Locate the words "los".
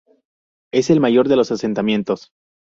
1.35-1.51